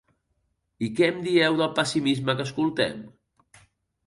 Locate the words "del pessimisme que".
1.59-2.47